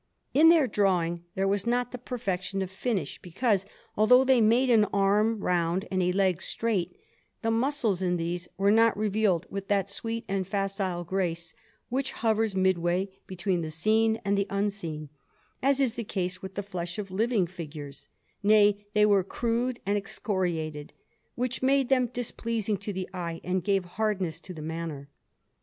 In 0.33 0.49
their 0.49 0.65
drawing 0.65 1.25
there 1.35 1.47
was 1.47 1.67
not 1.67 1.91
the 1.91 1.99
perfection 1.99 2.63
of 2.63 2.71
finish, 2.71 3.21
because, 3.21 3.67
although 3.95 4.23
they 4.23 4.41
made 4.41 4.71
an 4.71 4.85
arm 4.85 5.41
round 5.41 5.87
and 5.91 6.01
a 6.01 6.11
leg 6.11 6.41
straight, 6.41 6.95
the 7.43 7.51
muscles 7.51 8.01
in 8.01 8.17
these 8.17 8.47
were 8.57 8.71
not 8.71 8.97
revealed 8.97 9.45
with 9.51 9.67
that 9.67 9.91
sweet 9.91 10.25
and 10.27 10.47
facile 10.47 11.03
grace 11.03 11.53
which 11.89 12.13
hovers 12.13 12.55
midway 12.55 13.09
between 13.27 13.61
the 13.61 13.69
seen 13.69 14.19
and 14.25 14.35
the 14.35 14.47
unseen, 14.49 15.09
as 15.61 15.79
is 15.79 15.93
the 15.93 16.03
case 16.03 16.41
with 16.41 16.55
the 16.55 16.63
flesh 16.63 16.97
of 16.97 17.11
living 17.11 17.45
figures; 17.45 18.07
nay, 18.41 18.87
they 18.95 19.05
were 19.05 19.23
crude 19.23 19.79
and 19.85 19.99
excoriated, 19.99 20.93
which 21.35 21.61
made 21.61 21.89
them 21.89 22.07
displeasing 22.07 22.75
to 22.77 22.91
the 22.91 23.07
eye 23.13 23.39
and 23.43 23.63
gave 23.63 23.85
hardness 23.85 24.39
to 24.39 24.51
the 24.51 24.63
manner. 24.63 25.09